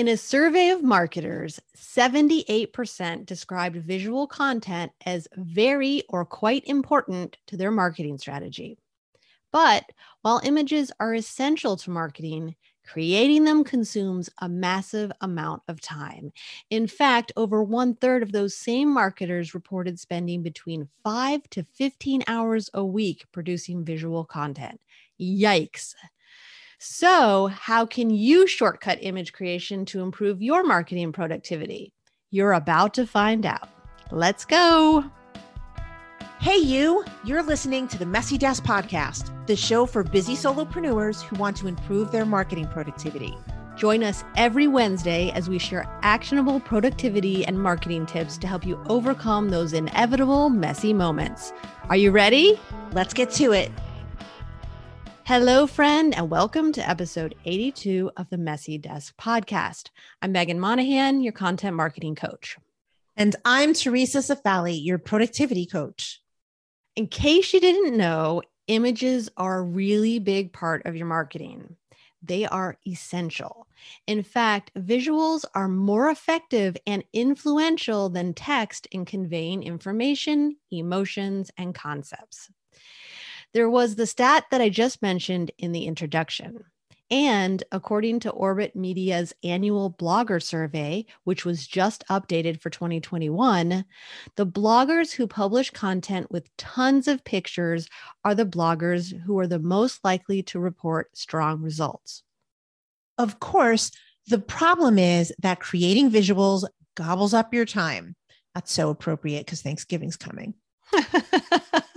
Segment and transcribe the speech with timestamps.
[0.00, 7.58] In a survey of marketers, 78% described visual content as very or quite important to
[7.58, 8.78] their marketing strategy.
[9.52, 9.84] But
[10.22, 16.32] while images are essential to marketing, creating them consumes a massive amount of time.
[16.70, 22.22] In fact, over one third of those same marketers reported spending between five to 15
[22.26, 24.80] hours a week producing visual content.
[25.20, 25.94] Yikes.
[26.82, 31.92] So, how can you shortcut image creation to improve your marketing productivity?
[32.30, 33.68] You're about to find out.
[34.10, 35.04] Let's go.
[36.40, 37.04] Hey, you!
[37.22, 41.66] You're listening to the Messy Desk Podcast, the show for busy solopreneurs who want to
[41.68, 43.36] improve their marketing productivity.
[43.76, 48.82] Join us every Wednesday as we share actionable productivity and marketing tips to help you
[48.88, 51.52] overcome those inevitable messy moments.
[51.90, 52.58] Are you ready?
[52.92, 53.70] Let's get to it.
[55.30, 59.90] Hello, friend, and welcome to episode 82 of the Messy Desk podcast.
[60.20, 62.56] I'm Meghan Monaghan, your content marketing coach.
[63.16, 66.20] And I'm Theresa Cifali, your productivity coach.
[66.96, 71.76] In case you didn't know, images are a really big part of your marketing.
[72.24, 73.68] They are essential.
[74.08, 81.72] In fact, visuals are more effective and influential than text in conveying information, emotions, and
[81.72, 82.50] concepts.
[83.52, 86.64] There was the stat that I just mentioned in the introduction.
[87.10, 93.84] And according to Orbit Media's annual blogger survey, which was just updated for 2021,
[94.36, 97.88] the bloggers who publish content with tons of pictures
[98.24, 102.22] are the bloggers who are the most likely to report strong results.
[103.18, 103.90] Of course,
[104.28, 106.64] the problem is that creating visuals
[106.94, 108.14] gobbles up your time.
[108.54, 110.54] That's so appropriate because Thanksgiving's coming.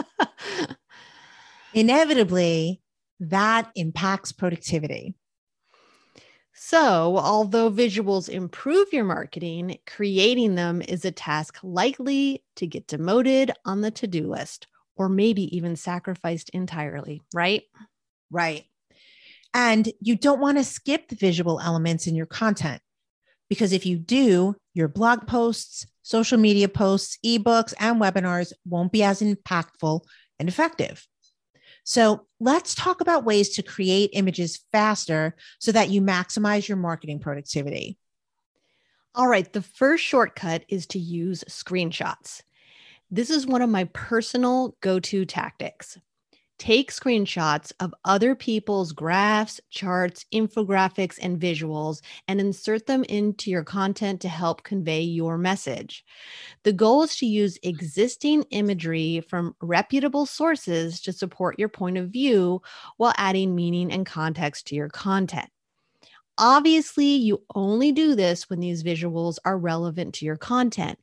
[1.73, 2.81] inevitably
[3.19, 5.16] that impacts productivity.
[6.55, 13.51] So, although visuals improve your marketing, creating them is a task likely to get demoted
[13.66, 17.63] on the to do list or maybe even sacrificed entirely, right?
[18.29, 18.66] Right.
[19.53, 22.81] And you don't want to skip the visual elements in your content
[23.50, 29.03] because if you do, your blog posts, social media posts, ebooks, and webinars won't be
[29.03, 30.01] as impactful
[30.40, 31.07] and effective.
[31.83, 37.19] So let's talk about ways to create images faster so that you maximize your marketing
[37.19, 37.97] productivity.
[39.16, 42.41] All right, the first shortcut is to use screenshots.
[43.11, 45.99] This is one of my personal go to tactics
[46.59, 53.64] take screenshots of other people's graphs, charts, infographics, and visuals and insert them into your
[53.64, 56.06] content to help convey your message.
[56.64, 62.09] The goal is to use existing imagery from reputable sources to support your point of
[62.09, 62.62] view
[62.97, 65.50] while adding meaning and context to your content.
[66.38, 71.00] Obviously, you only do this when these visuals are relevant to your content.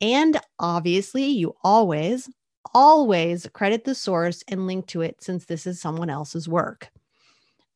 [0.00, 2.30] And obviously, you always,
[2.74, 6.90] always credit the source and link to it since this is someone else's work.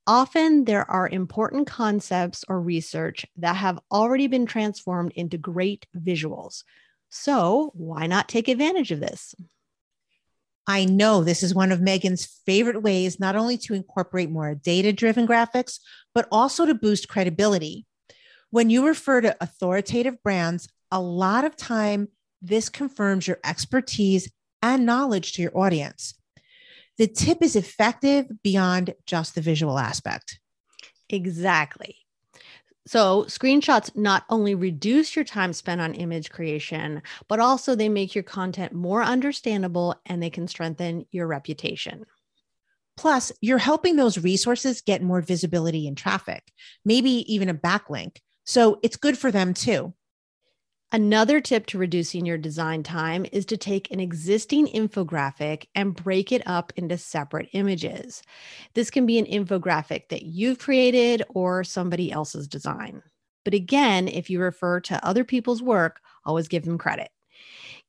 [0.07, 6.63] Often there are important concepts or research that have already been transformed into great visuals.
[7.09, 9.35] So, why not take advantage of this?
[10.67, 14.93] I know this is one of Meghan's favorite ways, not only to incorporate more data
[14.93, 15.79] driven graphics,
[16.15, 17.87] but also to boost credibility.
[18.51, 22.09] When you refer to authoritative brands, a lot of time
[22.41, 24.31] this confirms your expertise
[24.65, 26.15] and knowledge to your audience.
[26.97, 30.41] The tip is effective beyond just the visual aspect.
[31.11, 31.97] Exactly.
[32.87, 38.15] So, screenshots not only reduce your time spent on image creation, but also they make
[38.15, 42.05] your content more understandable and they can strengthen your reputation.
[42.97, 46.43] Plus, you're helping those resources get more visibility and traffic,
[46.85, 48.19] maybe even a backlink.
[48.45, 49.95] So, it's good for them too.
[50.95, 56.31] Another tip to reducing your design time is to take an existing infographic and break
[56.31, 58.23] it up into separate images.
[58.75, 63.03] This can be an infographic that you've created or somebody else's design.
[63.45, 67.09] But again, if you refer to other people's work, always give them credit.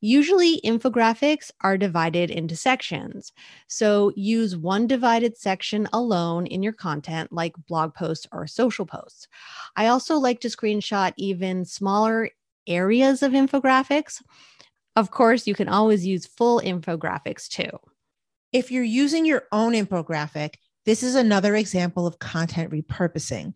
[0.02, 3.34] Usually, infographics are divided into sections.
[3.68, 9.28] So use one divided section alone in your content, like blog posts or social posts.
[9.76, 12.32] I also like to screenshot even smaller
[12.68, 14.22] areas of infographics.
[14.96, 17.70] Of course, you can always use full infographics too.
[18.52, 23.54] If you're using your own infographic, this is another example of content repurposing.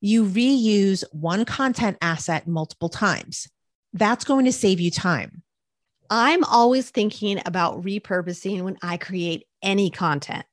[0.00, 3.48] You reuse one content asset multiple times.
[3.92, 5.42] That's going to save you time.
[6.10, 10.44] I'm always thinking about repurposing when I create any content.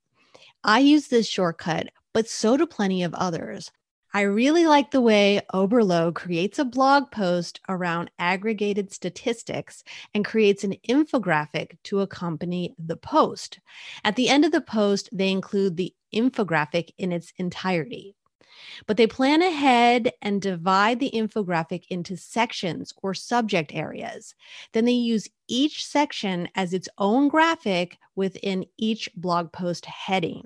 [0.64, 3.72] I use this shortcut, but so do plenty of others.
[4.12, 9.84] I really like the way Oberlo creates a blog post around aggregated statistics
[10.16, 13.60] and creates an infographic to accompany the post.
[14.04, 18.16] At the end of the post, they include the infographic in its entirety.
[18.88, 24.34] But they plan ahead and divide the infographic into sections or subject areas.
[24.74, 30.46] Then they use each section as its own graphic within each blog post heading.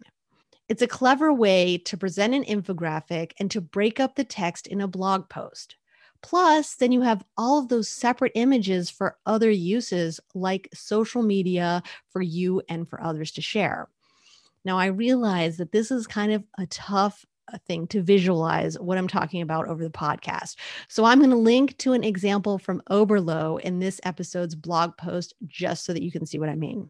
[0.73, 4.81] It's a clever way to present an infographic and to break up the text in
[4.81, 5.75] a blog post.
[6.23, 11.83] Plus, then you have all of those separate images for other uses like social media
[12.09, 13.87] for you and for others to share.
[14.65, 17.23] Now, I realize that this is kind of a tough
[17.53, 20.55] uh, thing to visualize what I'm talking about over the podcast.
[20.87, 25.35] So I'm going to link to an example from Oberlo in this episode's blog post
[25.45, 26.89] just so that you can see what I mean.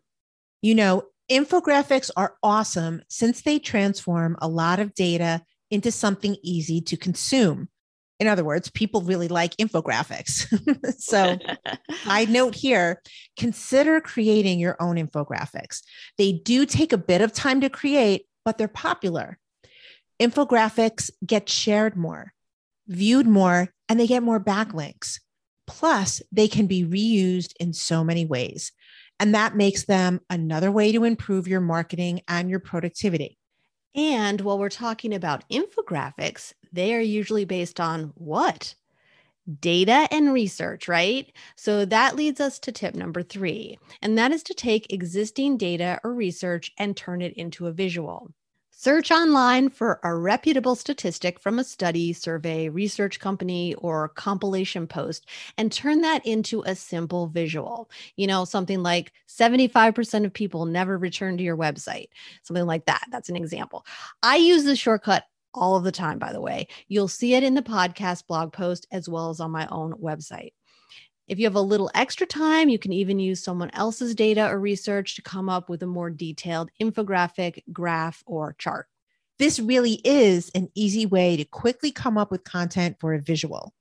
[0.62, 5.42] You know, infographics are awesome since they transform a lot of data
[5.72, 7.70] into something easy to consume.
[8.20, 10.48] In other words, people really like infographics.
[11.00, 11.38] so,
[12.06, 13.02] I note here
[13.38, 15.81] consider creating your own infographics.
[16.18, 19.40] They do take a bit of time to create, but they're popular
[20.22, 22.34] infographics get shared more,
[22.88, 25.20] viewed more, and they get more backlinks.
[25.68, 28.72] Plus, they can be reused in so many ways.
[29.19, 33.38] And that makes them another way to improve your marketing and your productivity.
[33.95, 38.75] And while we're talking about infographics, they are usually based on what?
[39.60, 41.31] Data and research, right?
[41.57, 46.00] So that leads us to tip number three, and that is to take existing data
[46.04, 48.31] or research and turn it into a visual.
[48.83, 55.25] Search online for a reputable statistic from a study, survey, research company, or compilation post
[55.57, 57.89] and turn that into a simple visual.
[58.18, 62.07] You know, something like 75% of people never return to your website,
[62.41, 63.06] something like that.
[63.09, 63.85] That's an example.
[64.21, 66.68] I use this shortcut all of the time, by the way.
[66.89, 70.51] You'll see it in the podcast blog post as well as on my own website.
[71.28, 74.60] If you have a little extra time, you can even use someone else's data or
[74.60, 78.88] research to come up with a more detailed infographic, graph, or chart.
[79.40, 83.74] This really is an easy way to quickly come up with content for a visual.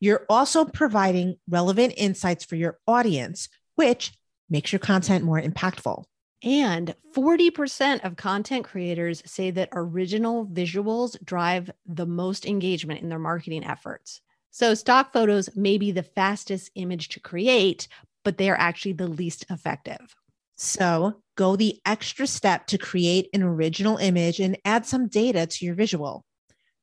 [0.00, 4.12] You're also providing relevant insights for your audience, which
[4.50, 6.04] makes your content more impactful.
[6.42, 13.18] And 40% of content creators say that original visuals drive the most engagement in their
[13.18, 14.21] marketing efforts.
[14.54, 17.88] So, stock photos may be the fastest image to create,
[18.22, 20.14] but they are actually the least effective.
[20.56, 25.64] So, go the extra step to create an original image and add some data to
[25.64, 26.26] your visual.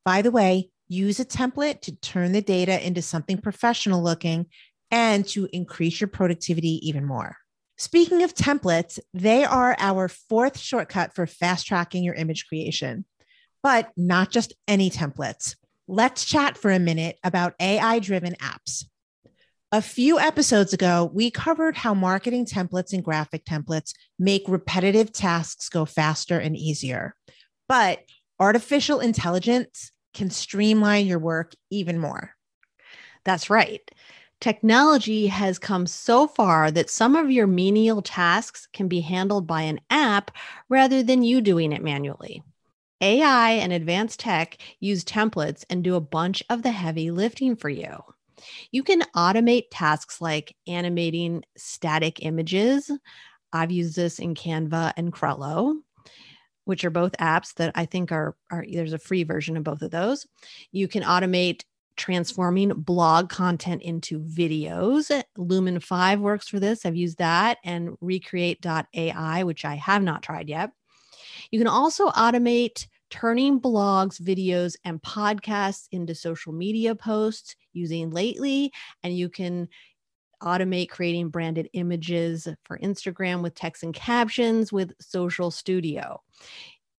[0.04, 4.48] By the way, use a template to turn the data into something professional looking
[4.89, 7.38] and to increase your productivity even more.
[7.77, 13.06] Speaking of templates, they are our fourth shortcut for fast tracking your image creation,
[13.62, 15.56] but not just any templates
[15.89, 18.86] let's chat for a minute about AI driven apps.
[19.71, 25.68] A few episodes ago, we covered how marketing templates and graphic templates make repetitive tasks
[25.69, 27.15] go faster and easier.
[27.68, 28.03] But
[28.39, 32.36] artificial intelligence can streamline your work even more.
[33.25, 33.81] That's right.
[34.41, 39.63] Technology has come so far that some of your menial tasks can be handled by
[39.63, 40.31] an app
[40.69, 42.44] rather than you doing it manually.
[43.01, 47.69] AI and advanced tech use templates and do a bunch of the heavy lifting for
[47.69, 47.98] you.
[48.72, 52.91] You can automate tasks like animating static images.
[53.51, 55.75] I've used this in Canva and Crello,
[56.65, 59.82] which are both apps that I think are, are there's a free version of both
[59.82, 60.27] of those.
[60.72, 61.63] You can automate
[61.98, 65.12] transforming blog content into videos.
[65.38, 66.86] Lumen5 works for this.
[66.86, 70.72] I've used that and recreate.ai, which I have not tried yet.
[71.51, 78.72] You can also automate turning blogs, videos, and podcasts into social media posts using Lately.
[79.03, 79.68] And you can
[80.41, 86.22] automate creating branded images for Instagram with text and captions with Social Studio.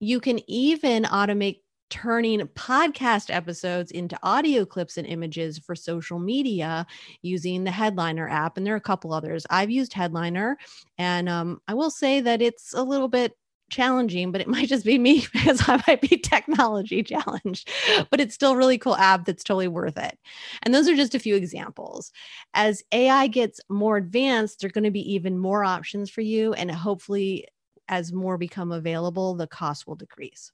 [0.01, 6.87] You can even automate turning podcast episodes into audio clips and images for social media
[7.23, 8.57] using the Headliner app.
[8.57, 9.45] And there are a couple others.
[9.51, 10.57] I've used Headliner,
[10.99, 13.37] and um, I will say that it's a little bit
[13.71, 17.69] challenging, but it might just be me because I might be technology challenged.
[18.11, 20.19] But it's still really cool app that's totally worth it.
[20.63, 22.13] And those are just a few examples.
[22.55, 26.53] As AI gets more advanced, there are going to be even more options for you.
[26.53, 27.47] And hopefully,
[27.89, 30.53] as more become available, the cost will decrease.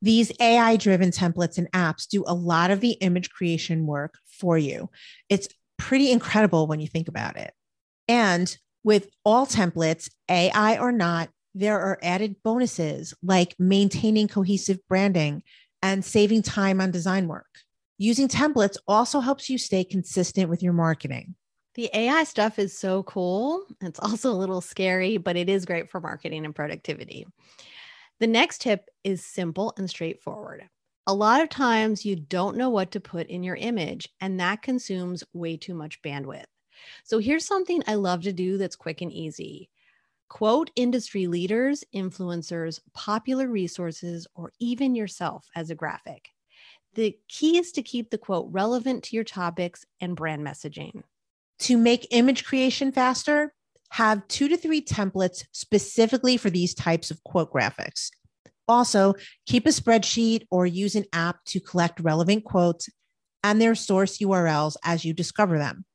[0.00, 4.56] These AI driven templates and apps do a lot of the image creation work for
[4.56, 4.90] you.
[5.28, 7.52] It's pretty incredible when you think about it.
[8.06, 15.42] And with all templates, AI or not, there are added bonuses like maintaining cohesive branding
[15.82, 17.48] and saving time on design work.
[17.98, 21.34] Using templates also helps you stay consistent with your marketing.
[21.74, 23.64] The AI stuff is so cool.
[23.80, 27.26] It's also a little scary, but it is great for marketing and productivity.
[28.20, 30.68] The next tip is simple and straightforward.
[31.08, 34.62] A lot of times you don't know what to put in your image, and that
[34.62, 36.44] consumes way too much bandwidth.
[37.04, 39.70] So here's something I love to do that's quick and easy.
[40.28, 46.28] Quote industry leaders, influencers, popular resources, or even yourself as a graphic.
[46.94, 51.02] The key is to keep the quote relevant to your topics and brand messaging.
[51.60, 53.54] To make image creation faster,
[53.90, 58.10] have two to three templates specifically for these types of quote graphics.
[58.66, 59.14] Also,
[59.46, 62.88] keep a spreadsheet or use an app to collect relevant quotes
[63.42, 65.86] and their source URLs as you discover them.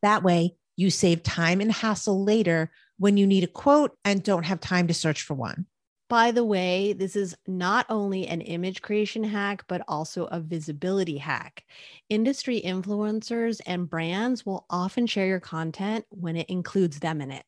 [0.00, 2.70] That way, you save time and hassle later
[3.02, 5.66] when you need a quote and don't have time to search for one.
[6.08, 11.18] By the way, this is not only an image creation hack, but also a visibility
[11.18, 11.64] hack.
[12.08, 17.44] Industry influencers and brands will often share your content when it includes them in it.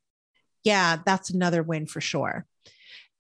[0.64, 2.46] Yeah, that's another win for sure.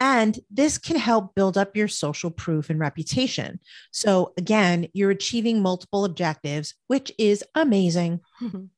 [0.00, 3.60] And this can help build up your social proof and reputation.
[3.92, 8.22] So, again, you're achieving multiple objectives, which is amazing.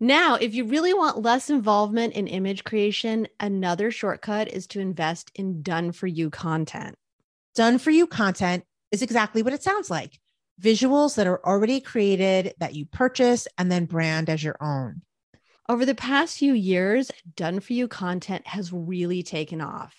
[0.00, 5.30] Now, if you really want less involvement in image creation, another shortcut is to invest
[5.34, 6.96] in done for you content.
[7.54, 10.18] Done for you content is exactly what it sounds like
[10.60, 15.02] visuals that are already created that you purchase and then brand as your own.
[15.68, 19.94] Over the past few years, done for you content has really taken off.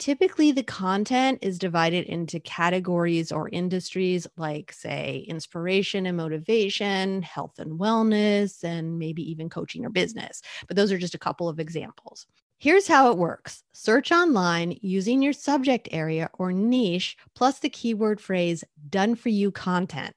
[0.00, 7.58] Typically, the content is divided into categories or industries like, say, inspiration and motivation, health
[7.58, 10.40] and wellness, and maybe even coaching or business.
[10.66, 12.26] But those are just a couple of examples.
[12.56, 18.22] Here's how it works search online using your subject area or niche plus the keyword
[18.22, 20.16] phrase done for you content.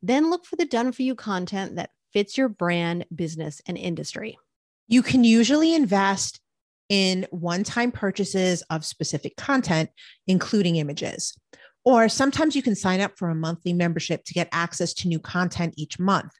[0.00, 4.38] Then look for the done for you content that fits your brand, business, and industry.
[4.86, 6.40] You can usually invest
[6.88, 9.90] in one time purchases of specific content,
[10.26, 11.36] including images.
[11.84, 15.18] Or sometimes you can sign up for a monthly membership to get access to new
[15.18, 16.32] content each month.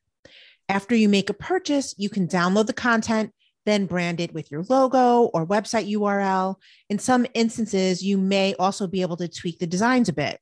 [0.69, 3.33] After you make a purchase, you can download the content,
[3.65, 6.57] then brand it with your logo or website URL.
[6.91, 10.39] In some instances, you may also be able to tweak the designs a bit.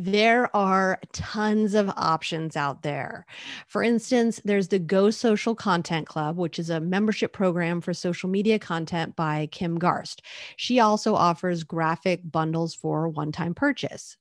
[0.00, 3.26] There are tons of options out there.
[3.66, 8.28] For instance, there's the Go Social Content Club, which is a membership program for social
[8.28, 10.20] media content by Kim Garst.
[10.56, 14.16] She also offers graphic bundles for one time purchase.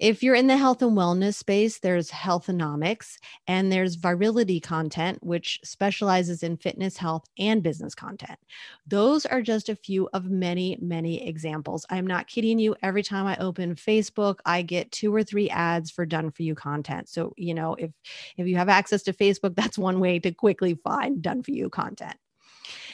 [0.00, 5.60] If you're in the health and wellness space, there's Healthinomics and there's Virality Content, which
[5.62, 8.38] specializes in fitness, health, and business content.
[8.86, 11.86] Those are just a few of many, many examples.
[11.90, 12.74] I'm not kidding you.
[12.82, 16.54] Every time I open Facebook, I get two or three ads for done for you
[16.54, 17.08] content.
[17.08, 17.90] So, you know, if
[18.36, 21.68] if you have access to Facebook, that's one way to quickly find done for you
[21.68, 22.16] content.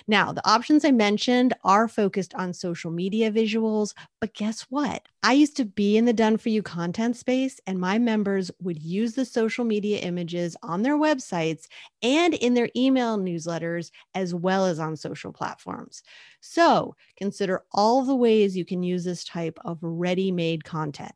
[0.08, 5.06] Now, the options I mentioned are focused on social media visuals, but guess what?
[5.22, 8.82] I used to be in the done for you content space, and my members would
[8.82, 11.66] use the social media images on their websites
[12.02, 16.02] and in their email newsletters, as well as on social platforms.
[16.40, 21.12] So consider all the ways you can use this type of ready made content.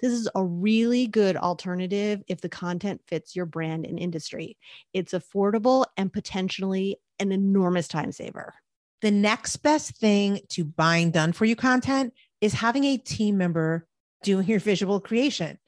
[0.00, 4.56] This is a really good alternative if the content fits your brand and industry.
[4.94, 8.54] It's affordable and potentially an enormous time saver.
[9.02, 13.86] The next best thing to buying done for you content is having a team member
[14.22, 15.58] doing your visual creation.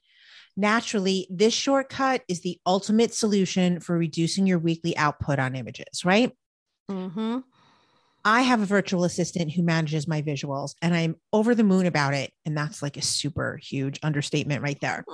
[0.56, 6.32] Naturally, this shortcut is the ultimate solution for reducing your weekly output on images, right?
[6.90, 7.38] Mm-hmm.
[8.24, 12.14] I have a virtual assistant who manages my visuals and I'm over the moon about
[12.14, 12.32] it.
[12.44, 15.04] And that's like a super huge understatement right there.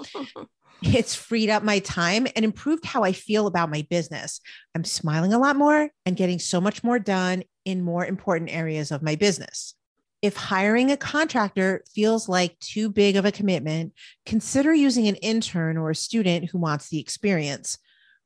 [0.82, 4.40] it's freed up my time and improved how I feel about my business.
[4.74, 8.90] I'm smiling a lot more and getting so much more done in more important areas
[8.90, 9.74] of my business.
[10.20, 13.92] If hiring a contractor feels like too big of a commitment,
[14.26, 17.78] consider using an intern or a student who wants the experience.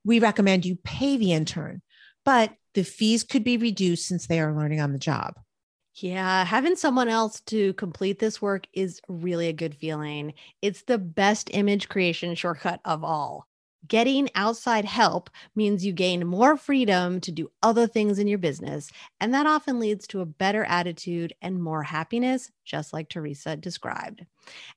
[0.03, 1.81] We recommend you pay the intern,
[2.25, 5.35] but the fees could be reduced since they are learning on the job.
[5.95, 10.33] Yeah, having someone else to complete this work is really a good feeling.
[10.61, 13.47] It's the best image creation shortcut of all.
[13.87, 18.89] Getting outside help means you gain more freedom to do other things in your business,
[19.19, 24.25] and that often leads to a better attitude and more happiness, just like Theresa described.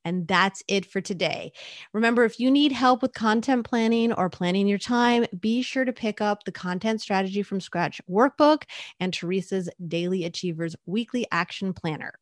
[0.05, 1.53] And that's it for today.
[1.93, 5.93] Remember, if you need help with content planning or planning your time, be sure to
[5.93, 8.63] pick up the Content Strategy from Scratch workbook
[9.01, 12.15] and Theresa's Daily Achievers Weekly Action Planner.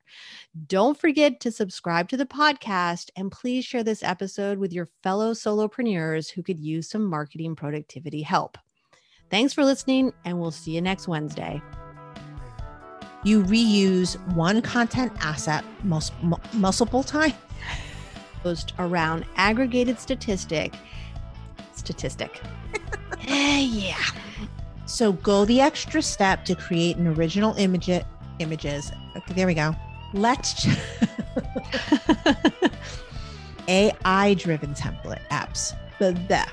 [0.66, 5.32] Don't forget to subscribe to the podcast and please share this episode with your fellow
[5.32, 8.58] solopreneurs who could use some marketing productivity help.
[9.30, 11.60] Thanks for listening, and we'll see you next Wednesday.
[13.24, 17.34] You reuse one content asset multiple times.
[18.42, 20.74] Post around aggregated statistic.
[21.74, 22.40] Statistic.
[23.26, 24.04] Yeah.
[24.84, 27.88] So go the extra step to create an original image
[28.38, 28.92] images.
[29.16, 29.74] Okay, there we go.
[30.12, 30.66] Let's
[33.66, 35.74] AI driven template apps.
[35.98, 36.46] The.